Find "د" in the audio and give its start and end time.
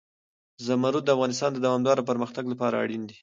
1.05-1.09, 1.53-1.57